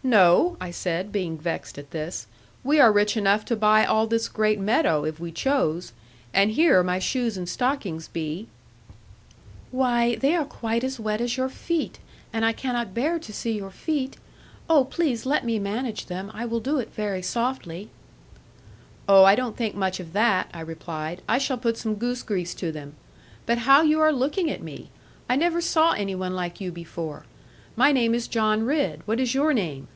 [0.00, 2.26] 'No,' I said, being vexed at this;
[2.64, 5.92] 'we are rich enough to buy all this great meadow, if we chose;
[6.32, 8.48] and here my shoes and stockings be.'
[9.70, 11.98] 'Why, they are quite as wet as your feet;
[12.32, 14.16] and I cannot bear to see your feet.
[14.70, 17.90] Oh, please to let me manage them; I will do it very softly.'
[19.10, 22.54] 'Oh, I don't think much of that,' I replied; 'I shall put some goose grease
[22.54, 22.94] to them.
[23.44, 24.88] But how you are looking at me!
[25.28, 27.26] I never saw any one like you before.
[27.76, 29.02] My name is John Ridd.
[29.04, 29.86] What is your name?'